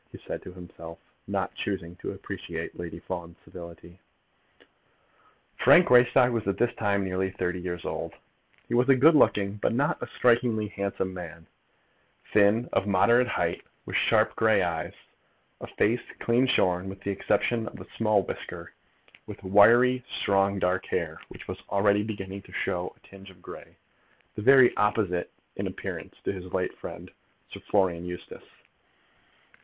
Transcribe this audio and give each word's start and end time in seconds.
he 0.11 0.17
said 0.17 0.41
to 0.41 0.51
himself, 0.51 0.97
not 1.27 1.53
choosing 1.53 1.95
to 1.95 2.09
appreciate 2.11 2.79
Lady 2.79 2.97
Fawn's 2.97 3.37
civility. 3.43 3.99
Frank 5.57 5.85
Greystock 5.85 6.33
was 6.33 6.47
at 6.47 6.57
this 6.57 6.73
time 6.73 7.03
nearly 7.03 7.29
thirty 7.29 7.61
years 7.61 7.85
old. 7.85 8.13
He 8.67 8.73
was 8.73 8.89
a 8.89 8.95
good 8.95 9.13
looking, 9.13 9.57
but 9.57 9.73
not 9.73 10.01
strikingly 10.09 10.69
handsome 10.69 11.13
man; 11.13 11.45
thin, 12.33 12.67
of 12.73 12.87
moderate 12.87 13.27
height, 13.27 13.61
with 13.85 13.95
sharp 13.95 14.35
grey 14.35 14.63
eyes, 14.63 14.95
a 15.59 15.67
face 15.67 16.01
clean 16.19 16.47
shorn 16.47 16.89
with 16.89 17.01
the 17.01 17.11
exception 17.11 17.67
of 17.67 17.79
a 17.79 17.85
small 17.95 18.23
whisker, 18.23 18.73
with 19.27 19.43
wiry, 19.43 20.03
strong 20.09 20.57
dark 20.57 20.87
hair, 20.87 21.21
which 21.29 21.47
was 21.47 21.61
already 21.69 22.01
beginning 22.01 22.41
to 22.41 22.51
show 22.51 22.91
a 22.97 23.07
tinge 23.07 23.29
of 23.29 23.39
grey; 23.39 23.77
the 24.33 24.41
very 24.41 24.75
opposite 24.77 25.29
in 25.57 25.67
appearance 25.67 26.15
to 26.23 26.31
his 26.33 26.51
late 26.51 26.75
friend 26.79 27.11
Sir 27.51 27.59
Florian 27.69 28.03
Eustace. 28.03 28.47